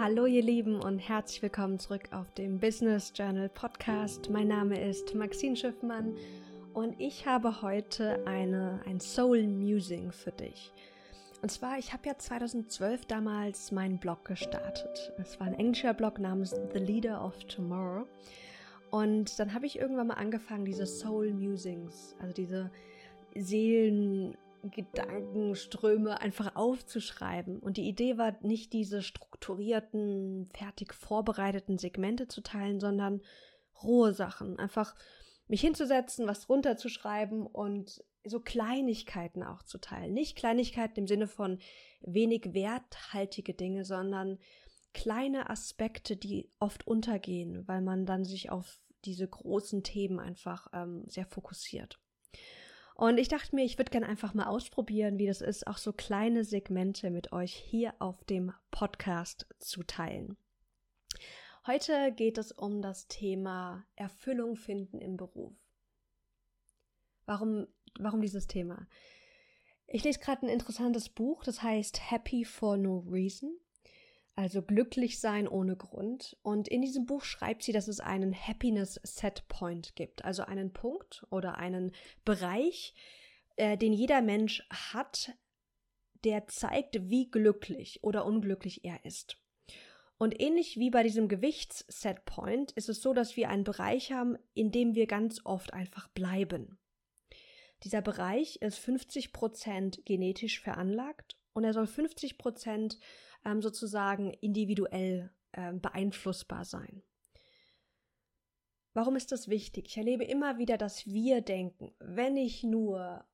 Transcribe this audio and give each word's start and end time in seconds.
Hallo 0.00 0.26
ihr 0.26 0.44
Lieben 0.44 0.80
und 0.80 1.00
herzlich 1.00 1.42
willkommen 1.42 1.80
zurück 1.80 2.10
auf 2.12 2.30
dem 2.34 2.60
Business 2.60 3.12
Journal 3.16 3.48
Podcast. 3.48 4.30
Mein 4.30 4.46
Name 4.46 4.80
ist 4.80 5.12
Maxine 5.16 5.56
Schiffmann 5.56 6.14
und 6.72 6.94
ich 7.00 7.26
habe 7.26 7.62
heute 7.62 8.24
eine, 8.24 8.80
ein 8.86 9.00
Soul 9.00 9.48
Musing 9.48 10.12
für 10.12 10.30
dich. 10.30 10.72
Und 11.42 11.50
zwar, 11.50 11.80
ich 11.80 11.92
habe 11.92 12.06
ja 12.06 12.16
2012 12.16 13.06
damals 13.06 13.72
meinen 13.72 13.98
Blog 13.98 14.24
gestartet. 14.24 15.12
Es 15.18 15.40
war 15.40 15.48
ein 15.48 15.54
englischer 15.54 15.94
Blog 15.94 16.20
namens 16.20 16.54
The 16.72 16.78
Leader 16.78 17.24
of 17.24 17.34
Tomorrow. 17.46 18.06
Und 18.92 19.36
dann 19.40 19.52
habe 19.52 19.66
ich 19.66 19.80
irgendwann 19.80 20.06
mal 20.06 20.14
angefangen, 20.14 20.64
diese 20.64 20.86
Soul 20.86 21.32
Musings, 21.32 22.14
also 22.20 22.32
diese 22.32 22.70
Seelen 23.34 24.36
Gedankenströme 24.62 26.20
einfach 26.20 26.56
aufzuschreiben. 26.56 27.58
Und 27.58 27.76
die 27.76 27.88
Idee 27.88 28.18
war 28.18 28.36
nicht 28.42 28.72
diese 28.72 29.02
strukturierten, 29.02 30.48
fertig 30.54 30.94
vorbereiteten 30.94 31.78
Segmente 31.78 32.28
zu 32.28 32.40
teilen, 32.40 32.80
sondern 32.80 33.22
rohe 33.82 34.12
Sachen. 34.12 34.58
Einfach 34.58 34.94
mich 35.46 35.60
hinzusetzen, 35.60 36.26
was 36.26 36.48
runterzuschreiben 36.48 37.46
und 37.46 38.04
so 38.24 38.40
Kleinigkeiten 38.40 39.42
auch 39.42 39.62
zu 39.62 39.78
teilen. 39.78 40.12
Nicht 40.12 40.36
Kleinigkeiten 40.36 41.00
im 41.00 41.06
Sinne 41.06 41.26
von 41.26 41.58
wenig 42.00 42.52
werthaltige 42.52 43.54
Dinge, 43.54 43.84
sondern 43.84 44.38
kleine 44.92 45.48
Aspekte, 45.50 46.16
die 46.16 46.50
oft 46.58 46.86
untergehen, 46.86 47.66
weil 47.66 47.80
man 47.80 48.06
dann 48.06 48.24
sich 48.24 48.50
auf 48.50 48.80
diese 49.04 49.28
großen 49.28 49.82
Themen 49.82 50.18
einfach 50.18 50.68
ähm, 50.72 51.04
sehr 51.06 51.26
fokussiert. 51.26 52.00
Und 52.98 53.18
ich 53.18 53.28
dachte 53.28 53.54
mir, 53.54 53.64
ich 53.64 53.78
würde 53.78 53.92
gerne 53.92 54.08
einfach 54.08 54.34
mal 54.34 54.48
ausprobieren, 54.48 55.18
wie 55.18 55.28
das 55.28 55.40
ist, 55.40 55.68
auch 55.68 55.78
so 55.78 55.92
kleine 55.92 56.42
Segmente 56.42 57.10
mit 57.10 57.30
euch 57.30 57.54
hier 57.54 57.94
auf 58.00 58.24
dem 58.24 58.52
Podcast 58.72 59.46
zu 59.60 59.84
teilen. 59.84 60.36
Heute 61.64 62.10
geht 62.10 62.38
es 62.38 62.50
um 62.50 62.82
das 62.82 63.06
Thema 63.06 63.86
Erfüllung 63.94 64.56
finden 64.56 64.98
im 64.98 65.16
Beruf. 65.16 65.54
Warum, 67.24 67.68
warum 68.00 68.20
dieses 68.20 68.48
Thema? 68.48 68.88
Ich 69.86 70.02
lese 70.02 70.18
gerade 70.18 70.44
ein 70.44 70.50
interessantes 70.50 71.08
Buch, 71.08 71.44
das 71.44 71.62
heißt 71.62 72.10
Happy 72.10 72.44
for 72.44 72.76
No 72.76 73.04
Reason 73.08 73.56
also 74.38 74.62
glücklich 74.62 75.18
sein 75.18 75.48
ohne 75.48 75.74
Grund. 75.74 76.36
Und 76.42 76.68
in 76.68 76.80
diesem 76.80 77.06
Buch 77.06 77.24
schreibt 77.24 77.64
sie, 77.64 77.72
dass 77.72 77.88
es 77.88 77.98
einen 77.98 78.32
Happiness 78.32 79.00
Set 79.02 79.48
Point 79.48 79.96
gibt, 79.96 80.24
also 80.24 80.44
einen 80.44 80.72
Punkt 80.72 81.26
oder 81.30 81.58
einen 81.58 81.90
Bereich, 82.24 82.94
äh, 83.56 83.76
den 83.76 83.92
jeder 83.92 84.22
Mensch 84.22 84.64
hat, 84.70 85.32
der 86.22 86.46
zeigt, 86.46 87.10
wie 87.10 87.28
glücklich 87.28 87.98
oder 88.04 88.24
unglücklich 88.24 88.84
er 88.84 89.04
ist. 89.04 89.42
Und 90.18 90.40
ähnlich 90.40 90.76
wie 90.78 90.90
bei 90.90 91.02
diesem 91.02 91.26
Gewichts-Setpoint 91.26 92.70
ist 92.72 92.88
es 92.88 93.02
so, 93.02 93.14
dass 93.14 93.36
wir 93.36 93.48
einen 93.48 93.64
Bereich 93.64 94.12
haben, 94.12 94.36
in 94.54 94.70
dem 94.70 94.94
wir 94.94 95.08
ganz 95.08 95.40
oft 95.44 95.72
einfach 95.72 96.06
bleiben. 96.10 96.78
Dieser 97.82 98.02
Bereich 98.02 98.62
ist 98.62 98.78
50% 98.78 100.04
genetisch 100.04 100.60
veranlagt 100.60 101.36
und 101.54 101.64
er 101.64 101.72
soll 101.72 101.86
50% 101.86 102.98
ähm, 103.44 103.62
sozusagen 103.62 104.30
individuell 104.30 105.30
ähm, 105.52 105.80
beeinflussbar 105.80 106.64
sein. 106.64 107.02
Warum 108.94 109.16
ist 109.16 109.32
das 109.32 109.48
wichtig? 109.48 109.86
Ich 109.88 109.96
erlebe 109.96 110.24
immer 110.24 110.58
wieder, 110.58 110.76
dass 110.76 111.06
wir 111.06 111.40
denken, 111.40 111.94
wenn 112.00 112.36
ich 112.36 112.64
nur 112.64 113.24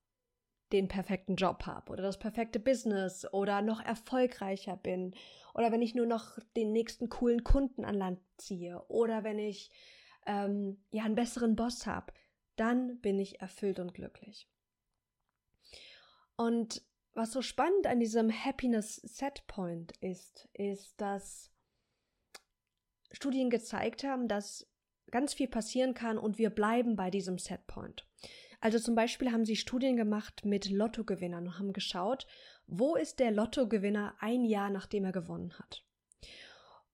den 0.73 0.89
perfekten 0.89 1.37
Job 1.37 1.67
habe 1.67 1.93
oder 1.93 2.03
das 2.03 2.19
perfekte 2.19 2.59
Business 2.59 3.27
oder 3.33 3.63
noch 3.63 3.81
erfolgreicher 3.81 4.77
bin 4.77 5.15
oder 5.55 5.71
wenn 5.71 5.83
ich 5.83 5.95
nur 5.95 6.07
noch 6.07 6.39
den 6.57 6.73
nächsten 6.73 7.09
coolen 7.09 7.45
Kunden 7.45 7.85
an 7.85 7.95
Land 7.95 8.21
ziehe 8.39 8.83
oder 8.89 9.23
wenn 9.25 9.39
ich 9.39 9.71
ähm, 10.27 10.83
ja 10.91 11.05
einen 11.05 11.15
besseren 11.15 11.55
Boss 11.55 11.87
habe, 11.87 12.13
dann 12.57 13.01
bin 13.01 13.19
ich 13.19 13.41
erfüllt 13.41 13.79
und 13.79 13.95
glücklich. 13.95 14.49
Und 16.37 16.83
was 17.15 17.33
so 17.33 17.43
spannend 17.43 17.87
an 17.87 18.01
diesem 18.01 18.31
Happiness 18.31 18.97
Set 18.97 19.47
Point 19.47 19.93
ist, 20.01 20.49
ist, 20.53 21.01
dass 21.01 21.51
Studien 23.13 23.51
gezeigt 23.51 24.05
haben, 24.05 24.29
dass 24.29 24.67
ganz 25.11 25.35
viel 25.35 25.49
passieren 25.49 25.95
kann 25.95 26.19
und 26.19 26.39
wir 26.39 26.51
bleiben 26.51 26.97
bei 26.97 27.11
diesem 27.11 27.39
Set 27.39 27.67
Point. 27.67 28.07
Also 28.61 28.79
zum 28.79 28.95
Beispiel 28.95 29.31
haben 29.31 29.45
sie 29.45 29.57
Studien 29.57 29.97
gemacht 29.97 30.45
mit 30.45 30.71
Lottogewinnern 30.71 31.47
und 31.47 31.59
haben 31.59 31.73
geschaut, 31.73 32.27
wo 32.67 32.97
ist 32.97 33.21
der 33.21 33.31
Lottogewinner 33.31 34.15
ein 34.21 34.45
Jahr 34.45 34.71
nachdem 34.71 35.05
er 35.05 35.13
gewonnen 35.13 35.53
hat. 35.59 35.85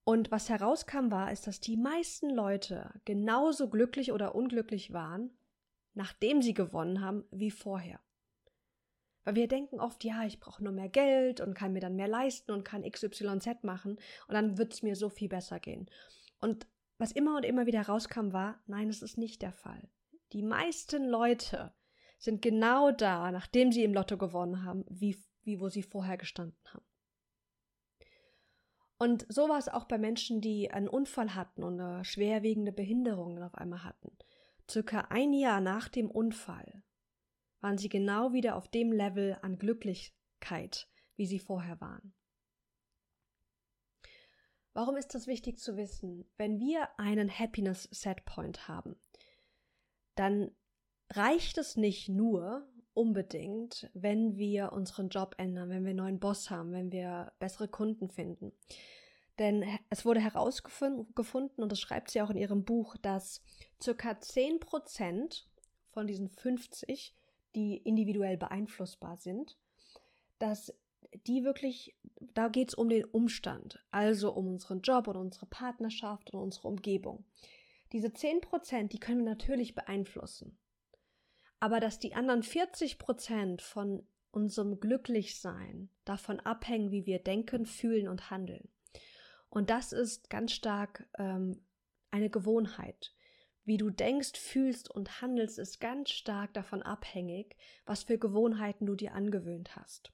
Und 0.05 0.31
was 0.31 0.49
herauskam 0.49 1.11
war, 1.11 1.31
ist, 1.31 1.47
dass 1.47 1.61
die 1.61 1.77
meisten 1.77 2.31
Leute 2.31 2.91
genauso 3.05 3.69
glücklich 3.69 4.13
oder 4.13 4.35
unglücklich 4.35 4.93
waren, 4.93 5.31
nachdem 5.95 6.43
sie 6.43 6.55
gewonnen 6.55 7.01
haben, 7.01 7.25
wie 7.31 7.51
vorher. 7.51 8.01
Weil 9.25 9.35
wir 9.35 9.49
denken 9.49 9.81
oft, 9.81 10.03
ja, 10.05 10.25
ich 10.25 10.41
brauche 10.41 10.65
nur 10.65 10.73
mehr 10.73 10.89
Geld 10.89 11.41
und 11.41 11.55
kann 11.55 11.73
mir 11.73 11.81
dann 11.81 11.97
mehr 11.97 12.09
leisten 12.09 12.53
und 12.53 12.65
kann 12.65 12.89
XYZ 12.89 13.63
machen 13.63 13.99
und 14.29 14.35
dann 14.35 14.57
wird 14.57 14.73
es 14.73 14.83
mir 14.83 14.97
so 14.97 15.11
viel 15.11 15.29
besser 15.29 15.61
gehen. 15.61 15.91
Und 16.41 16.67
was 16.99 17.13
immer 17.13 17.37
und 17.37 17.45
immer 17.45 17.67
wieder 17.67 17.83
rauskam, 17.83 18.33
war, 18.33 18.63
nein, 18.67 18.89
es 18.89 19.03
ist 19.03 19.19
nicht 19.19 19.43
der 19.43 19.53
Fall. 19.53 19.89
Die 20.33 20.43
meisten 20.43 21.09
Leute 21.09 21.73
sind 22.19 22.43
genau 22.43 22.91
da, 22.91 23.31
nachdem 23.31 23.73
sie 23.73 23.85
im 23.85 23.95
Lotto 23.95 24.17
gewonnen 24.17 24.65
haben, 24.65 24.85
wie, 24.89 25.19
wie 25.43 25.61
wo 25.61 25.69
sie 25.69 25.83
vorher 25.83 26.17
gestanden 26.17 26.61
haben. 26.73 26.85
Und 28.99 29.25
so 29.31 29.49
war 29.49 29.59
es 29.59 29.69
auch 29.69 29.85
bei 29.85 29.97
Menschen, 29.97 30.43
die 30.43 30.71
einen 30.71 30.89
Unfall 30.89 31.35
hatten 31.35 31.65
und 31.65 31.81
eine 31.81 32.05
schwerwiegende 32.05 32.73
Behinderung 32.73 33.43
auf 33.43 33.55
einmal 33.55 33.83
hatten. 33.83 34.13
Circa 34.71 35.07
ein 35.09 35.33
Jahr 35.33 35.63
nach 35.63 35.89
dem 35.89 36.11
Unfall 36.11 36.85
waren 37.61 37.79
sie 37.79 37.89
genau 37.89 38.33
wieder 38.33 38.57
auf 38.57 38.69
dem 38.69 38.93
Level 38.93 39.39
an 39.43 39.59
Glücklichkeit, 39.59 40.89
wie 41.17 41.27
sie 41.27 41.39
vorher 41.39 41.81
waren. 41.81 42.15
Warum 44.73 44.97
ist 44.97 45.15
das 45.15 45.27
wichtig 45.27 45.59
zu 45.59 45.77
wissen? 45.77 46.25
Wenn 46.37 46.61
wir 46.61 46.89
einen 46.99 47.31
Happiness 47.31 47.89
Setpoint 47.91 48.69
haben, 48.69 48.97
dann 50.15 50.53
reicht 51.11 51.59
es 51.59 51.77
nicht 51.77 52.09
nur 52.09 52.69
unbedingt, 52.95 53.91
wenn 53.95 54.37
wir 54.37 54.73
unseren 54.73 55.09
Job 55.09 55.35
ändern, 55.39 55.71
wenn 55.71 55.83
wir 55.83 55.91
einen 55.91 55.99
neuen 55.99 56.21
Boss 56.21 56.51
haben, 56.51 56.73
wenn 56.73 56.93
wir 56.93 57.33
bessere 57.39 57.69
Kunden 57.69 58.11
finden. 58.11 58.53
Denn 59.39 59.65
es 59.89 60.05
wurde 60.05 60.21
herausgefunden, 60.21 61.63
und 61.63 61.73
das 61.73 61.81
schreibt 61.81 62.11
sie 62.11 62.21
auch 62.21 62.31
in 62.31 62.37
ihrem 62.37 62.65
Buch, 62.65 62.97
dass 62.99 63.43
circa 63.83 64.11
10% 64.11 65.45
von 65.91 66.07
diesen 66.07 66.29
50 66.29 67.15
die 67.55 67.77
individuell 67.77 68.37
beeinflussbar 68.37 69.17
sind, 69.17 69.57
dass 70.39 70.75
die 71.27 71.45
wirklich, 71.45 71.97
da 72.35 72.49
geht 72.49 72.71
es 72.71 72.75
um 72.75 72.89
den 72.89 73.05
Umstand, 73.05 73.85
also 73.91 74.33
um 74.33 74.47
unseren 74.49 74.81
Job 74.81 75.09
und 75.09 75.17
unsere 75.17 75.47
Partnerschaft 75.47 76.33
und 76.33 76.41
unsere 76.41 76.69
Umgebung. 76.69 77.25
Diese 77.93 78.13
10 78.13 78.41
Prozent, 78.41 78.93
die 78.93 79.01
können 79.01 79.25
wir 79.25 79.31
natürlich 79.31 79.75
beeinflussen. 79.75 80.57
Aber 81.59 81.81
dass 81.81 81.99
die 81.99 82.15
anderen 82.15 82.43
40 82.43 82.99
Prozent 82.99 83.61
von 83.63 84.07
unserem 84.31 84.79
Glücklichsein 84.79 85.91
davon 86.05 86.41
abhängen, 86.41 86.93
wie 86.93 87.05
wir 87.07 87.19
denken, 87.19 87.67
fühlen 87.67 88.09
und 88.09 88.31
handeln. 88.31 88.69
Und 89.49 89.71
das 89.71 89.93
ist 89.93 90.31
ganz 90.31 90.53
stark 90.53 91.09
ähm, 91.19 91.61
eine 92.13 92.31
Gewohnheit. 92.31 93.13
Wie 93.71 93.77
du 93.77 93.89
denkst, 93.89 94.33
fühlst 94.37 94.91
und 94.91 95.23
handelst, 95.23 95.57
ist 95.57 95.79
ganz 95.79 96.11
stark 96.11 96.53
davon 96.55 96.83
abhängig, 96.83 97.55
was 97.87 98.03
für 98.03 98.19
Gewohnheiten 98.19 98.85
du 98.85 98.97
dir 98.97 99.15
angewöhnt 99.15 99.77
hast. 99.77 100.13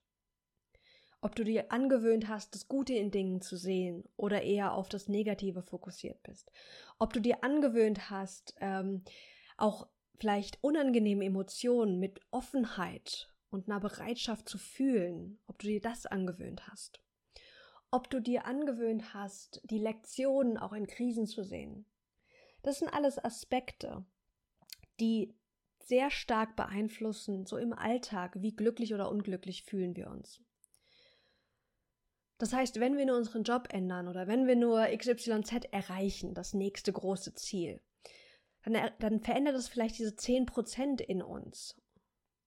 Ob 1.22 1.34
du 1.34 1.43
dir 1.43 1.72
angewöhnt 1.72 2.28
hast, 2.28 2.55
das 2.55 2.69
Gute 2.69 2.93
in 2.93 3.11
Dingen 3.11 3.41
zu 3.41 3.56
sehen 3.56 4.05
oder 4.19 4.43
eher 4.43 4.75
auf 4.75 4.91
das 4.91 5.09
Negative 5.09 5.62
fokussiert 5.62 6.23
bist. 6.23 6.53
Ob 6.99 7.14
du 7.14 7.20
dir 7.20 7.43
angewöhnt 7.43 8.11
hast, 8.11 8.55
ähm, 8.61 9.05
auch 9.56 9.88
vielleicht 10.19 10.62
unangenehme 10.62 11.25
Emotionen 11.25 11.99
mit 11.99 12.20
Offenheit 12.31 13.35
und 13.49 13.70
einer 13.70 13.81
Bereitschaft 13.81 14.50
zu 14.50 14.59
fühlen, 14.59 15.38
ob 15.47 15.61
du 15.61 15.69
dir 15.69 15.81
das 15.81 16.05
angewöhnt 16.05 16.69
hast. 16.69 17.00
Ob 17.91 18.11
du 18.11 18.20
dir 18.20 18.44
angewöhnt 18.44 19.14
hast, 19.14 19.62
die 19.64 19.79
Lektionen 19.79 20.59
auch 20.59 20.75
in 20.75 20.87
Krisen 20.87 21.26
zu 21.26 21.43
sehen. 21.43 21.87
Das 22.66 22.80
sind 22.80 22.88
alles 22.88 23.24
Aspekte, 23.24 24.04
die 24.98 25.32
sehr 25.78 26.10
stark 26.10 26.56
beeinflussen, 26.56 27.46
so 27.46 27.58
im 27.58 27.72
Alltag, 27.72 28.42
wie 28.42 28.56
glücklich 28.56 28.92
oder 28.92 29.08
unglücklich 29.08 29.62
fühlen 29.62 29.94
wir 29.94 30.10
uns. 30.10 30.42
Das 32.38 32.52
heißt, 32.52 32.80
wenn 32.80 32.96
wir 32.96 33.06
nur 33.06 33.18
unseren 33.18 33.44
Job 33.44 33.68
ändern 33.70 34.08
oder 34.08 34.26
wenn 34.26 34.48
wir 34.48 34.56
nur 34.56 34.84
XYZ 34.84 35.66
erreichen, 35.70 36.34
das 36.34 36.54
nächste 36.54 36.92
große 36.92 37.34
Ziel, 37.34 37.80
dann, 38.64 38.90
dann 38.98 39.20
verändert 39.20 39.54
das 39.54 39.68
vielleicht 39.68 40.00
diese 40.00 40.16
10% 40.16 41.00
in 41.00 41.22
uns 41.22 41.80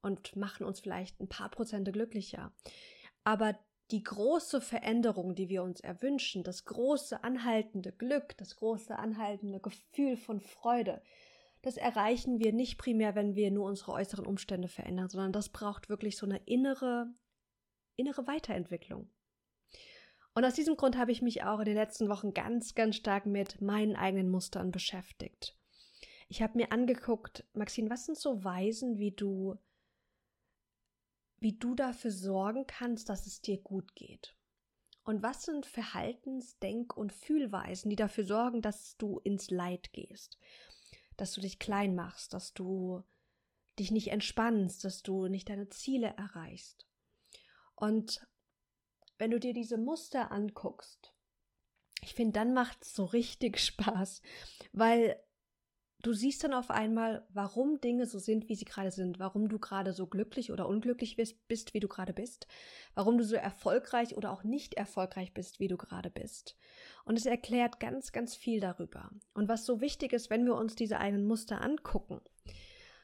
und 0.01 0.35
machen 0.35 0.65
uns 0.65 0.81
vielleicht 0.81 1.21
ein 1.21 1.29
paar 1.29 1.49
Prozente 1.49 1.93
glücklicher. 1.93 2.53
Aber 3.23 3.57
die 3.91 4.03
große 4.03 4.61
Veränderung, 4.61 5.35
die 5.35 5.49
wir 5.49 5.63
uns 5.63 5.81
erwünschen, 5.81 6.43
das 6.43 6.65
große 6.65 7.23
anhaltende 7.23 7.91
Glück, 7.91 8.37
das 8.37 8.55
große 8.55 8.97
anhaltende 8.97 9.59
Gefühl 9.59 10.15
von 10.17 10.39
Freude, 10.39 11.01
das 11.61 11.75
erreichen 11.75 12.39
wir 12.39 12.53
nicht 12.53 12.77
primär, 12.77 13.15
wenn 13.15 13.35
wir 13.35 13.51
nur 13.51 13.65
unsere 13.65 13.91
äußeren 13.91 14.25
Umstände 14.25 14.67
verändern, 14.67 15.09
sondern 15.09 15.33
das 15.33 15.49
braucht 15.49 15.89
wirklich 15.89 16.17
so 16.17 16.25
eine 16.25 16.37
innere, 16.45 17.07
innere 17.95 18.27
Weiterentwicklung. 18.27 19.09
Und 20.35 20.45
aus 20.45 20.53
diesem 20.53 20.77
Grund 20.77 20.97
habe 20.97 21.11
ich 21.11 21.21
mich 21.21 21.43
auch 21.43 21.59
in 21.59 21.65
den 21.65 21.75
letzten 21.75 22.07
Wochen 22.07 22.33
ganz, 22.33 22.75
ganz 22.75 22.95
stark 22.95 23.25
mit 23.25 23.59
meinen 23.59 23.95
eigenen 23.95 24.29
Mustern 24.29 24.71
beschäftigt. 24.71 25.57
Ich 26.29 26.41
habe 26.41 26.57
mir 26.57 26.71
angeguckt, 26.71 27.43
Maxine, 27.53 27.89
was 27.89 28.05
sind 28.05 28.17
so 28.17 28.43
Weisen, 28.43 28.99
wie 28.99 29.11
du 29.11 29.57
wie 31.39 31.57
du 31.57 31.75
dafür 31.75 32.11
sorgen 32.11 32.67
kannst, 32.67 33.09
dass 33.09 33.27
es 33.27 33.41
dir 33.41 33.57
gut 33.57 33.95
geht. 33.95 34.35
Und 35.03 35.23
was 35.23 35.43
sind 35.43 35.65
Verhaltens-, 35.65 36.59
Denk- 36.59 36.95
und 36.95 37.13
Fühlweisen, 37.13 37.89
die 37.89 37.95
dafür 37.95 38.25
sorgen, 38.25 38.61
dass 38.61 38.97
du 38.97 39.19
ins 39.19 39.49
Leid 39.49 39.91
gehst, 39.93 40.37
dass 41.17 41.33
du 41.33 41.41
dich 41.41 41.59
klein 41.59 41.95
machst, 41.95 42.33
dass 42.33 42.53
du 42.53 43.03
dich 43.79 43.91
nicht 43.91 44.09
entspannst, 44.09 44.83
dass 44.83 45.01
du 45.01 45.27
nicht 45.27 45.49
deine 45.49 45.69
Ziele 45.69 46.13
erreichst. 46.17 46.85
Und 47.75 48.27
wenn 49.17 49.31
du 49.31 49.39
dir 49.39 49.53
diese 49.53 49.77
Muster 49.77 50.31
anguckst, 50.31 51.13
ich 52.01 52.13
finde, 52.13 52.33
dann 52.33 52.53
macht 52.53 52.83
es 52.83 52.93
so 52.93 53.05
richtig 53.05 53.59
Spaß, 53.65 54.21
weil 54.73 55.21
du 56.01 56.13
siehst 56.13 56.43
dann 56.43 56.53
auf 56.53 56.69
einmal, 56.71 57.25
warum 57.33 57.81
Dinge 57.81 58.05
so 58.05 58.19
sind, 58.19 58.47
wie 58.49 58.55
sie 58.55 58.65
gerade 58.65 58.91
sind, 58.91 59.19
warum 59.19 59.49
du 59.49 59.59
gerade 59.59 59.93
so 59.93 60.07
glücklich 60.07 60.51
oder 60.51 60.67
unglücklich 60.67 61.15
bist, 61.15 61.73
wie 61.73 61.79
du 61.79 61.87
gerade 61.87 62.13
bist, 62.13 62.47
warum 62.95 63.17
du 63.17 63.23
so 63.23 63.35
erfolgreich 63.35 64.15
oder 64.15 64.31
auch 64.31 64.43
nicht 64.43 64.75
erfolgreich 64.75 65.33
bist, 65.33 65.59
wie 65.59 65.67
du 65.67 65.77
gerade 65.77 66.09
bist. 66.09 66.55
Und 67.05 67.17
es 67.17 67.25
erklärt 67.25 67.79
ganz, 67.79 68.11
ganz 68.11 68.35
viel 68.35 68.59
darüber. 68.59 69.09
Und 69.33 69.49
was 69.49 69.65
so 69.65 69.81
wichtig 69.81 70.13
ist, 70.13 70.29
wenn 70.29 70.45
wir 70.45 70.55
uns 70.55 70.75
diese 70.75 70.99
einen 70.99 71.25
Muster 71.25 71.61
angucken, 71.61 72.21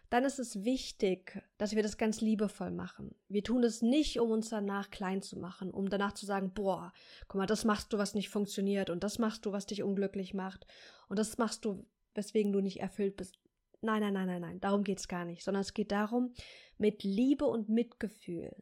dann 0.09 0.23
ist 0.23 0.39
es 0.39 0.63
wichtig, 0.63 1.41
dass 1.57 1.75
wir 1.75 1.83
das 1.83 1.97
ganz 1.97 2.21
liebevoll 2.21 2.71
machen. 2.71 3.15
Wir 3.27 3.43
tun 3.43 3.63
es 3.63 3.81
nicht, 3.81 4.19
um 4.19 4.31
uns 4.31 4.49
danach 4.49 4.91
klein 4.91 5.21
zu 5.21 5.37
machen, 5.37 5.71
um 5.71 5.89
danach 5.89 6.13
zu 6.13 6.25
sagen, 6.25 6.53
boah, 6.53 6.93
guck 7.27 7.39
mal, 7.39 7.47
das 7.47 7.65
machst 7.65 7.91
du, 7.91 7.97
was 7.97 8.13
nicht 8.13 8.29
funktioniert 8.29 8.89
und 8.89 9.03
das 9.03 9.19
machst 9.19 9.45
du, 9.45 9.51
was 9.51 9.65
dich 9.65 9.83
unglücklich 9.83 10.33
macht 10.33 10.67
und 11.09 11.17
das 11.17 11.37
machst 11.37 11.65
du, 11.65 11.85
weswegen 12.15 12.51
du 12.51 12.61
nicht 12.61 12.79
erfüllt 12.79 13.17
bist. 13.17 13.39
Nein, 13.81 14.01
nein, 14.01 14.13
nein, 14.13 14.27
nein, 14.27 14.41
nein, 14.41 14.59
darum 14.59 14.83
geht 14.83 14.99
es 14.99 15.07
gar 15.07 15.25
nicht, 15.25 15.43
sondern 15.43 15.61
es 15.61 15.73
geht 15.73 15.91
darum, 15.91 16.33
mit 16.77 17.03
Liebe 17.03 17.45
und 17.45 17.69
Mitgefühl 17.69 18.55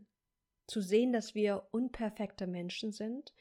zu 0.67 0.81
sehen, 0.81 1.13
dass 1.13 1.35
wir 1.35 1.67
unperfekte 1.71 2.47
Menschen 2.47 2.91
sind 2.91 3.33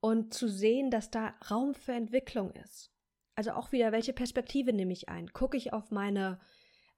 und 0.00 0.34
zu 0.34 0.48
sehen, 0.48 0.90
dass 0.90 1.10
da 1.10 1.34
Raum 1.50 1.74
für 1.74 1.92
Entwicklung 1.92 2.52
ist. 2.52 2.92
Also 3.34 3.52
auch 3.52 3.72
wieder, 3.72 3.92
welche 3.92 4.12
Perspektive 4.12 4.72
nehme 4.72 4.92
ich 4.92 5.08
ein? 5.08 5.32
Gucke 5.32 5.56
ich 5.56 5.72
auf 5.72 5.90
meine, 5.90 6.40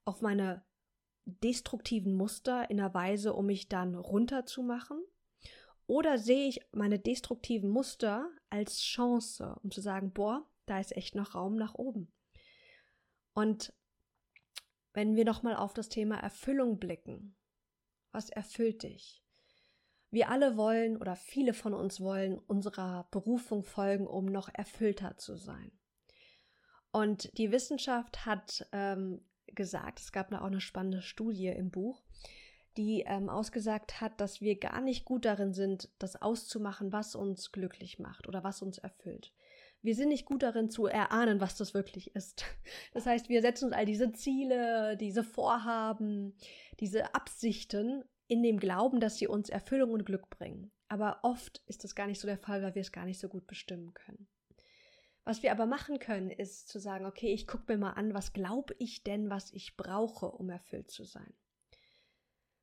auf 0.04 0.20
meine 0.20 0.64
destruktiven 1.26 2.14
Muster 2.14 2.68
in 2.70 2.80
einer 2.80 2.92
Weise, 2.94 3.34
um 3.34 3.46
mich 3.46 3.68
dann 3.68 3.94
runterzumachen? 3.94 5.02
Oder 5.86 6.18
sehe 6.18 6.48
ich 6.48 6.60
meine 6.72 6.98
destruktiven 6.98 7.68
Muster 7.68 8.30
als 8.50 8.80
Chance, 8.80 9.56
um 9.62 9.70
zu 9.70 9.80
sagen, 9.80 10.12
boah, 10.12 10.48
da 10.66 10.80
ist 10.80 10.96
echt 10.96 11.14
noch 11.14 11.34
Raum 11.34 11.56
nach 11.56 11.74
oben. 11.74 12.10
Und 13.34 13.72
wenn 14.92 15.16
wir 15.16 15.24
nochmal 15.24 15.56
auf 15.56 15.74
das 15.74 15.88
Thema 15.88 16.16
Erfüllung 16.16 16.78
blicken, 16.78 17.36
was 18.12 18.30
erfüllt 18.30 18.84
dich? 18.84 19.22
Wir 20.10 20.30
alle 20.30 20.56
wollen 20.56 20.96
oder 20.96 21.16
viele 21.16 21.52
von 21.52 21.74
uns 21.74 22.00
wollen 22.00 22.38
unserer 22.38 23.08
Berufung 23.10 23.64
folgen, 23.64 24.06
um 24.06 24.26
noch 24.26 24.48
erfüllter 24.52 25.16
zu 25.16 25.36
sein. 25.36 25.72
Und 26.92 27.36
die 27.36 27.50
Wissenschaft 27.50 28.24
hat 28.24 28.68
ähm, 28.70 29.20
gesagt, 29.46 29.98
es 29.98 30.12
gab 30.12 30.30
da 30.30 30.40
auch 30.40 30.46
eine 30.46 30.60
spannende 30.60 31.02
Studie 31.02 31.48
im 31.48 31.72
Buch, 31.72 32.04
die 32.76 33.02
ähm, 33.04 33.28
ausgesagt 33.28 34.00
hat, 34.00 34.20
dass 34.20 34.40
wir 34.40 34.60
gar 34.60 34.80
nicht 34.80 35.04
gut 35.04 35.24
darin 35.24 35.52
sind, 35.52 35.90
das 35.98 36.22
auszumachen, 36.22 36.92
was 36.92 37.16
uns 37.16 37.50
glücklich 37.50 37.98
macht 37.98 38.28
oder 38.28 38.44
was 38.44 38.62
uns 38.62 38.78
erfüllt 38.78 39.32
wir 39.84 39.94
sind 39.94 40.08
nicht 40.08 40.24
gut 40.24 40.42
darin 40.42 40.70
zu 40.70 40.86
erahnen, 40.86 41.40
was 41.40 41.56
das 41.56 41.74
wirklich 41.74 42.14
ist. 42.14 42.44
Das 42.94 43.04
heißt, 43.04 43.28
wir 43.28 43.42
setzen 43.42 43.66
uns 43.66 43.74
all 43.74 43.84
diese 43.84 44.12
Ziele, 44.12 44.96
diese 44.96 45.22
Vorhaben, 45.22 46.34
diese 46.80 47.14
Absichten 47.14 48.02
in 48.26 48.42
dem 48.42 48.58
Glauben, 48.58 48.98
dass 48.98 49.18
sie 49.18 49.28
uns 49.28 49.50
Erfüllung 49.50 49.92
und 49.92 50.06
Glück 50.06 50.30
bringen. 50.30 50.72
Aber 50.88 51.18
oft 51.22 51.62
ist 51.66 51.84
das 51.84 51.94
gar 51.94 52.06
nicht 52.06 52.18
so 52.18 52.26
der 52.26 52.38
Fall, 52.38 52.62
weil 52.62 52.74
wir 52.74 52.80
es 52.80 52.92
gar 52.92 53.04
nicht 53.04 53.20
so 53.20 53.28
gut 53.28 53.46
bestimmen 53.46 53.92
können. 53.92 54.26
Was 55.24 55.42
wir 55.42 55.52
aber 55.52 55.66
machen 55.66 55.98
können, 55.98 56.30
ist 56.30 56.68
zu 56.68 56.78
sagen, 56.78 57.04
okay, 57.04 57.32
ich 57.34 57.46
gucke 57.46 57.70
mir 57.72 57.78
mal 57.78 57.92
an, 57.92 58.14
was 58.14 58.32
glaube 58.32 58.74
ich 58.78 59.02
denn, 59.02 59.28
was 59.28 59.52
ich 59.52 59.76
brauche, 59.76 60.26
um 60.26 60.48
erfüllt 60.48 60.90
zu 60.90 61.04
sein. 61.04 61.34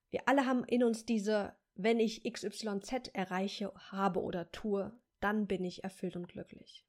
Wir 0.09 0.21
alle 0.27 0.47
haben 0.47 0.63
in 0.63 0.83
uns 0.83 1.05
diese, 1.05 1.55
wenn 1.75 1.99
ich 1.99 2.23
XYZ 2.23 3.09
erreiche, 3.13 3.71
habe 3.91 4.21
oder 4.21 4.51
tue, 4.51 4.91
dann 5.19 5.45
bin 5.45 5.63
ich 5.63 5.83
erfüllt 5.83 6.15
und 6.15 6.27
glücklich. 6.27 6.83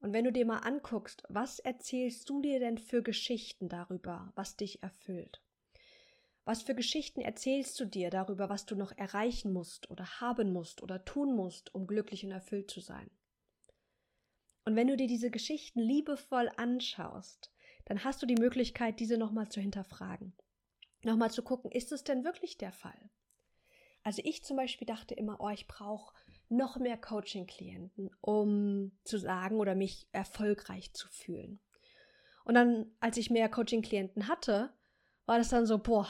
Und 0.00 0.12
wenn 0.12 0.24
du 0.24 0.32
dir 0.32 0.46
mal 0.46 0.58
anguckst, 0.58 1.24
was 1.28 1.58
erzählst 1.58 2.28
du 2.28 2.40
dir 2.40 2.60
denn 2.60 2.78
für 2.78 3.02
Geschichten 3.02 3.68
darüber, 3.68 4.32
was 4.36 4.56
dich 4.56 4.82
erfüllt? 4.82 5.42
Was 6.44 6.62
für 6.62 6.74
Geschichten 6.74 7.20
erzählst 7.20 7.78
du 7.78 7.84
dir 7.84 8.08
darüber, 8.08 8.48
was 8.48 8.64
du 8.64 8.74
noch 8.74 8.96
erreichen 8.96 9.52
musst 9.52 9.90
oder 9.90 10.20
haben 10.20 10.52
musst 10.52 10.82
oder 10.82 11.04
tun 11.04 11.34
musst, 11.36 11.74
um 11.74 11.86
glücklich 11.86 12.24
und 12.24 12.30
erfüllt 12.30 12.70
zu 12.70 12.80
sein? 12.80 13.10
Und 14.64 14.76
wenn 14.76 14.86
du 14.86 14.96
dir 14.96 15.08
diese 15.08 15.30
Geschichten 15.30 15.80
liebevoll 15.80 16.50
anschaust, 16.56 17.52
dann 17.84 18.04
hast 18.04 18.22
du 18.22 18.26
die 18.26 18.36
Möglichkeit, 18.36 19.00
diese 19.00 19.18
nochmal 19.18 19.48
zu 19.48 19.60
hinterfragen. 19.60 20.34
Nochmal 21.02 21.30
zu 21.30 21.42
gucken, 21.42 21.70
ist 21.70 21.92
es 21.92 22.04
denn 22.04 22.24
wirklich 22.24 22.56
der 22.58 22.72
Fall? 22.72 23.10
Also 24.02 24.22
ich 24.24 24.44
zum 24.44 24.56
Beispiel 24.56 24.86
dachte 24.86 25.14
immer, 25.14 25.40
oh, 25.40 25.48
ich 25.48 25.66
brauche 25.66 26.14
noch 26.48 26.78
mehr 26.78 26.96
Coaching-Klienten, 26.96 28.10
um 28.20 28.92
zu 29.04 29.18
sagen 29.18 29.56
oder 29.56 29.74
mich 29.74 30.08
erfolgreich 30.12 30.92
zu 30.92 31.08
fühlen. 31.08 31.60
Und 32.44 32.54
dann, 32.54 32.86
als 33.00 33.16
ich 33.16 33.30
mehr 33.30 33.48
Coaching-Klienten 33.48 34.28
hatte, 34.28 34.72
war 35.26 35.38
das 35.38 35.50
dann 35.50 35.66
so, 35.66 35.78
boah, 35.78 36.08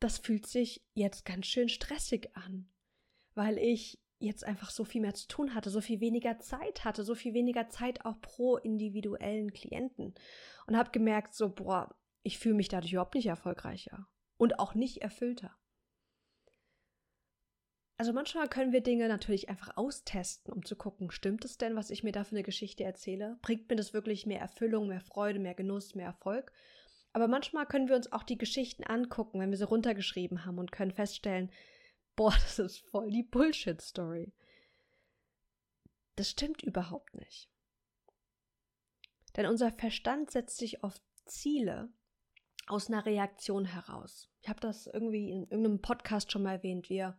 das 0.00 0.18
fühlt 0.18 0.46
sich 0.46 0.84
jetzt 0.94 1.24
ganz 1.24 1.46
schön 1.46 1.68
stressig 1.68 2.36
an, 2.36 2.68
weil 3.34 3.58
ich 3.58 4.00
jetzt 4.18 4.44
einfach 4.44 4.70
so 4.70 4.84
viel 4.84 5.00
mehr 5.00 5.14
zu 5.14 5.28
tun 5.28 5.54
hatte, 5.54 5.70
so 5.70 5.80
viel 5.80 6.00
weniger 6.00 6.38
Zeit 6.40 6.84
hatte, 6.84 7.04
so 7.04 7.14
viel 7.14 7.34
weniger 7.34 7.68
Zeit 7.68 8.04
auch 8.04 8.20
pro 8.20 8.56
individuellen 8.56 9.52
Klienten 9.52 10.14
und 10.66 10.76
habe 10.76 10.90
gemerkt, 10.90 11.34
so, 11.34 11.48
boah, 11.48 11.94
ich 12.22 12.38
fühle 12.38 12.56
mich 12.56 12.68
dadurch 12.68 12.92
überhaupt 12.92 13.14
nicht 13.14 13.26
erfolgreicher 13.26 14.08
und 14.36 14.58
auch 14.58 14.74
nicht 14.74 14.98
erfüllter. 14.98 15.56
Also 17.98 18.12
manchmal 18.12 18.48
können 18.48 18.72
wir 18.72 18.80
Dinge 18.80 19.08
natürlich 19.08 19.48
einfach 19.48 19.76
austesten, 19.76 20.52
um 20.52 20.64
zu 20.64 20.76
gucken, 20.76 21.10
stimmt 21.10 21.44
es 21.44 21.58
denn, 21.58 21.74
was 21.74 21.90
ich 21.90 22.04
mir 22.04 22.12
da 22.12 22.22
für 22.22 22.36
eine 22.36 22.44
Geschichte 22.44 22.84
erzähle? 22.84 23.38
Bringt 23.42 23.68
mir 23.68 23.74
das 23.74 23.92
wirklich 23.92 24.24
mehr 24.24 24.38
Erfüllung, 24.38 24.86
mehr 24.86 25.00
Freude, 25.00 25.40
mehr 25.40 25.54
Genuss, 25.54 25.96
mehr 25.96 26.06
Erfolg? 26.06 26.52
Aber 27.12 27.26
manchmal 27.26 27.66
können 27.66 27.88
wir 27.88 27.96
uns 27.96 28.12
auch 28.12 28.22
die 28.22 28.38
Geschichten 28.38 28.84
angucken, 28.84 29.40
wenn 29.40 29.50
wir 29.50 29.58
sie 29.58 29.66
runtergeschrieben 29.66 30.44
haben 30.44 30.58
und 30.60 30.70
können 30.70 30.92
feststellen, 30.92 31.50
boah, 32.14 32.30
das 32.44 32.60
ist 32.60 32.78
voll 32.78 33.10
die 33.10 33.24
Bullshit-Story. 33.24 34.32
Das 36.14 36.30
stimmt 36.30 36.62
überhaupt 36.62 37.14
nicht. 37.14 37.50
Denn 39.36 39.46
unser 39.46 39.72
Verstand 39.72 40.30
setzt 40.30 40.58
sich 40.58 40.84
auf 40.84 41.00
Ziele 41.24 41.88
aus 42.68 42.88
einer 42.88 43.04
Reaktion 43.06 43.64
heraus. 43.64 44.30
Ich 44.40 44.48
habe 44.48 44.60
das 44.60 44.86
irgendwie 44.86 45.32
in 45.32 45.42
irgendeinem 45.42 45.80
Podcast 45.80 46.30
schon 46.30 46.44
mal 46.44 46.52
erwähnt. 46.52 46.88
Wir 46.90 47.18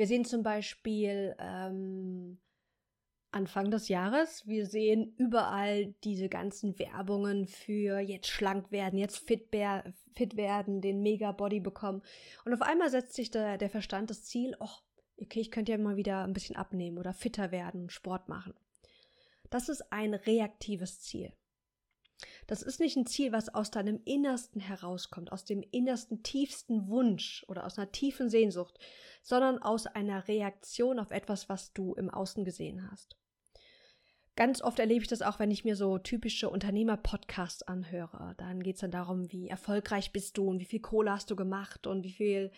wir 0.00 0.06
sehen 0.06 0.24
zum 0.24 0.42
Beispiel 0.42 1.36
ähm, 1.38 2.38
Anfang 3.32 3.70
des 3.70 3.88
Jahres, 3.88 4.46
wir 4.46 4.64
sehen 4.64 5.14
überall 5.18 5.92
diese 6.04 6.30
ganzen 6.30 6.78
Werbungen 6.78 7.46
für 7.46 7.98
jetzt 7.98 8.28
schlank 8.28 8.72
werden, 8.72 8.98
jetzt 8.98 9.18
fit, 9.18 9.54
fit 10.14 10.36
werden, 10.38 10.80
den 10.80 11.02
Mega-Body 11.02 11.60
bekommen. 11.60 12.00
Und 12.46 12.54
auf 12.54 12.62
einmal 12.62 12.88
setzt 12.88 13.12
sich 13.12 13.30
der, 13.30 13.58
der 13.58 13.68
Verstand 13.68 14.08
das 14.08 14.24
Ziel, 14.24 14.56
oh, 14.58 14.70
okay, 15.20 15.40
ich 15.40 15.50
könnte 15.50 15.72
ja 15.72 15.76
mal 15.76 15.98
wieder 15.98 16.24
ein 16.24 16.32
bisschen 16.32 16.56
abnehmen 16.56 16.96
oder 16.96 17.12
fitter 17.12 17.50
werden, 17.50 17.90
Sport 17.90 18.30
machen. 18.30 18.54
Das 19.50 19.68
ist 19.68 19.92
ein 19.92 20.14
reaktives 20.14 21.02
Ziel. 21.02 21.30
Das 22.46 22.62
ist 22.62 22.80
nicht 22.80 22.96
ein 22.96 23.06
Ziel, 23.06 23.32
was 23.32 23.54
aus 23.54 23.70
deinem 23.70 24.00
Innersten 24.04 24.60
herauskommt, 24.60 25.32
aus 25.32 25.44
dem 25.44 25.62
innersten, 25.70 26.22
tiefsten 26.22 26.88
Wunsch 26.88 27.44
oder 27.48 27.64
aus 27.64 27.78
einer 27.78 27.92
tiefen 27.92 28.30
Sehnsucht, 28.30 28.78
sondern 29.22 29.58
aus 29.58 29.86
einer 29.86 30.28
Reaktion 30.28 30.98
auf 30.98 31.10
etwas, 31.10 31.48
was 31.48 31.72
du 31.72 31.94
im 31.94 32.10
Außen 32.10 32.44
gesehen 32.44 32.90
hast. 32.90 33.16
Ganz 34.36 34.62
oft 34.62 34.78
erlebe 34.78 35.02
ich 35.02 35.08
das 35.08 35.22
auch, 35.22 35.38
wenn 35.38 35.50
ich 35.50 35.64
mir 35.64 35.76
so 35.76 35.98
typische 35.98 36.48
Unternehmer-Podcasts 36.48 37.62
anhöre. 37.62 38.34
Dann 38.38 38.62
geht 38.62 38.76
es 38.76 38.80
dann 38.80 38.90
darum, 38.90 39.30
wie 39.30 39.48
erfolgreich 39.48 40.12
bist 40.12 40.38
du 40.38 40.48
und 40.48 40.60
wie 40.60 40.64
viel 40.64 40.80
Kohle 40.80 41.12
hast 41.12 41.30
du 41.30 41.36
gemacht 41.36 41.86
und 41.86 42.04
wie 42.04 42.12
viel 42.12 42.50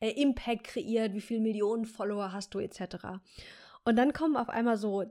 äh, 0.00 0.10
Impact 0.10 0.64
kreiert, 0.64 1.14
wie 1.14 1.20
viele 1.20 1.40
Millionen 1.40 1.86
Follower 1.86 2.32
hast 2.32 2.52
du 2.52 2.58
etc. 2.58 3.06
Und 3.84 3.96
dann 3.96 4.12
kommen 4.12 4.36
auf 4.36 4.50
einmal 4.50 4.76
so 4.76 5.04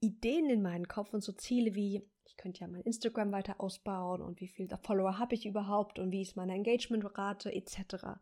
Ideen 0.00 0.50
in 0.50 0.62
meinen 0.62 0.88
Kopf 0.88 1.12
und 1.12 1.22
so 1.22 1.32
Ziele 1.32 1.74
wie, 1.74 2.08
ich 2.24 2.36
könnte 2.36 2.60
ja 2.60 2.68
mein 2.68 2.82
Instagram 2.82 3.32
weiter 3.32 3.60
ausbauen 3.60 4.22
und 4.22 4.40
wie 4.40 4.48
viele 4.48 4.76
Follower 4.78 5.18
habe 5.18 5.34
ich 5.34 5.46
überhaupt 5.46 5.98
und 5.98 6.10
wie 6.12 6.22
ist 6.22 6.36
meine 6.36 6.54
Engagementrate 6.54 7.52
etc. 7.52 8.18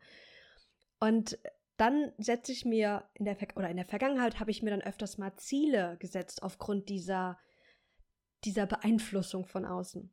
Und 1.00 1.38
dann 1.76 2.12
setze 2.19 2.52
ich 2.52 2.64
mir 2.64 3.09
in 3.14 3.25
der 3.25 3.37
oder 3.57 3.69
in 3.69 3.76
der 3.76 3.87
Vergangenheit 3.87 4.38
habe 4.38 4.50
ich 4.50 4.62
mir 4.62 4.71
dann 4.71 4.83
öfters 4.83 5.19
mal 5.19 5.35
Ziele 5.37 5.97
gesetzt 5.99 6.43
aufgrund 6.43 6.88
dieser 6.88 7.38
dieser 8.45 8.66
Beeinflussung 8.66 9.47
von 9.47 9.64
außen. 9.64 10.12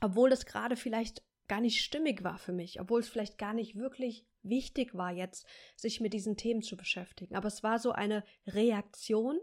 Obwohl 0.00 0.30
das 0.30 0.46
gerade 0.46 0.76
vielleicht 0.76 1.22
gar 1.48 1.60
nicht 1.60 1.80
stimmig 1.80 2.22
war 2.24 2.38
für 2.38 2.52
mich, 2.52 2.80
obwohl 2.80 3.00
es 3.00 3.08
vielleicht 3.08 3.38
gar 3.38 3.54
nicht 3.54 3.74
wirklich 3.76 4.26
wichtig 4.42 4.94
war 4.94 5.12
jetzt, 5.12 5.46
sich 5.76 6.00
mit 6.00 6.12
diesen 6.12 6.36
Themen 6.36 6.62
zu 6.62 6.76
beschäftigen. 6.76 7.34
Aber 7.34 7.48
es 7.48 7.62
war 7.62 7.78
so 7.78 7.92
eine 7.92 8.22
Reaktion, 8.46 9.40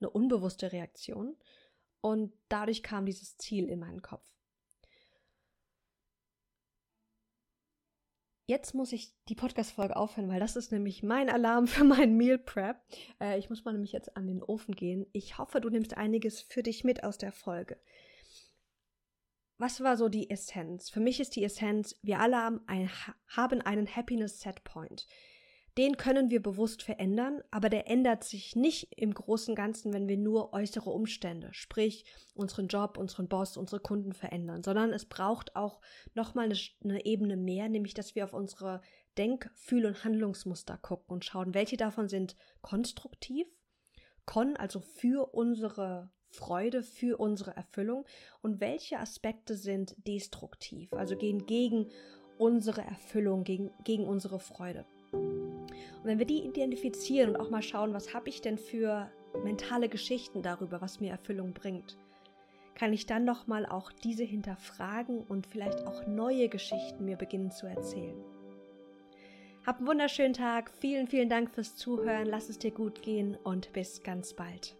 eine 0.00 0.10
unbewusste 0.10 0.72
Reaktion. 0.72 1.36
Und 2.00 2.32
dadurch 2.48 2.82
kam 2.82 3.06
dieses 3.06 3.36
Ziel 3.36 3.68
in 3.68 3.80
meinen 3.80 4.02
Kopf. 4.02 4.24
Jetzt 8.46 8.74
muss 8.74 8.92
ich 8.92 9.12
die 9.28 9.34
Podcast-Folge 9.34 9.94
aufhören, 9.94 10.30
weil 10.30 10.40
das 10.40 10.56
ist 10.56 10.72
nämlich 10.72 11.02
mein 11.02 11.28
Alarm 11.28 11.66
für 11.66 11.84
meinen 11.84 12.16
Meal 12.16 12.38
Prep. 12.38 12.80
Äh, 13.20 13.38
ich 13.38 13.50
muss 13.50 13.64
mal 13.64 13.72
nämlich 13.72 13.92
jetzt 13.92 14.16
an 14.16 14.26
den 14.26 14.42
Ofen 14.42 14.74
gehen. 14.74 15.06
Ich 15.12 15.36
hoffe, 15.36 15.60
du 15.60 15.68
nimmst 15.68 15.98
einiges 15.98 16.40
für 16.40 16.62
dich 16.62 16.82
mit 16.82 17.04
aus 17.04 17.18
der 17.18 17.32
Folge. 17.32 17.78
Was 19.58 19.82
war 19.82 19.98
so 19.98 20.08
die 20.08 20.30
Essenz? 20.30 20.88
Für 20.88 21.00
mich 21.00 21.20
ist 21.20 21.36
die 21.36 21.44
Essenz, 21.44 21.98
wir 22.00 22.20
alle 22.20 22.38
haben, 22.38 22.60
ein, 22.68 22.88
haben 23.26 23.60
einen 23.60 23.94
Happiness 23.94 24.40
Set 24.40 24.64
Point 24.64 25.06
den 25.78 25.96
können 25.96 26.28
wir 26.28 26.42
bewusst 26.42 26.82
verändern, 26.82 27.40
aber 27.52 27.68
der 27.68 27.88
ändert 27.88 28.24
sich 28.24 28.56
nicht 28.56 28.88
im 28.96 29.14
großen 29.14 29.54
Ganzen, 29.54 29.92
wenn 29.92 30.08
wir 30.08 30.16
nur 30.16 30.52
äußere 30.52 30.90
Umstände, 30.90 31.50
sprich 31.52 32.04
unseren 32.34 32.66
Job, 32.66 32.98
unseren 32.98 33.28
Boss, 33.28 33.56
unsere 33.56 33.80
Kunden 33.80 34.12
verändern, 34.12 34.64
sondern 34.64 34.92
es 34.92 35.04
braucht 35.04 35.54
auch 35.54 35.80
nochmal 36.14 36.46
eine, 36.46 36.58
eine 36.82 37.06
Ebene 37.06 37.36
mehr, 37.36 37.68
nämlich 37.68 37.94
dass 37.94 38.16
wir 38.16 38.24
auf 38.24 38.32
unsere 38.32 38.80
Denk-, 39.16 39.48
Fühl- 39.54 39.86
und 39.86 40.02
Handlungsmuster 40.02 40.78
gucken 40.78 41.14
und 41.14 41.24
schauen, 41.24 41.54
welche 41.54 41.76
davon 41.76 42.08
sind 42.08 42.34
konstruktiv, 42.60 43.46
kon, 44.26 44.56
also 44.56 44.80
für 44.80 45.32
unsere 45.32 46.10
Freude, 46.28 46.82
für 46.82 47.18
unsere 47.18 47.56
Erfüllung 47.56 48.04
und 48.42 48.60
welche 48.60 48.98
Aspekte 48.98 49.54
sind 49.54 49.94
destruktiv, 50.08 50.92
also 50.92 51.16
gehen 51.16 51.46
gegen 51.46 51.88
unsere 52.36 52.80
Erfüllung, 52.80 53.44
gegen, 53.44 53.70
gegen 53.84 54.08
unsere 54.08 54.40
Freude. 54.40 54.84
Und 55.98 56.04
wenn 56.04 56.18
wir 56.18 56.26
die 56.26 56.44
identifizieren 56.44 57.30
und 57.30 57.36
auch 57.40 57.50
mal 57.50 57.62
schauen, 57.62 57.92
was 57.92 58.14
habe 58.14 58.28
ich 58.28 58.40
denn 58.40 58.58
für 58.58 59.10
mentale 59.44 59.88
Geschichten 59.88 60.42
darüber, 60.42 60.80
was 60.80 61.00
mir 61.00 61.10
Erfüllung 61.10 61.52
bringt, 61.52 61.96
kann 62.74 62.92
ich 62.92 63.06
dann 63.06 63.24
nochmal 63.24 63.66
auch 63.66 63.90
diese 63.90 64.22
hinterfragen 64.22 65.22
und 65.22 65.46
vielleicht 65.46 65.84
auch 65.86 66.06
neue 66.06 66.48
Geschichten 66.48 67.04
mir 67.04 67.16
beginnen 67.16 67.50
zu 67.50 67.66
erzählen. 67.66 68.16
Hab 69.66 69.78
einen 69.78 69.88
wunderschönen 69.88 70.32
Tag, 70.32 70.70
vielen, 70.70 71.08
vielen 71.08 71.28
Dank 71.28 71.50
fürs 71.50 71.76
Zuhören, 71.76 72.26
lass 72.26 72.48
es 72.48 72.58
dir 72.58 72.70
gut 72.70 73.02
gehen 73.02 73.36
und 73.42 73.72
bis 73.72 74.02
ganz 74.02 74.32
bald. 74.32 74.76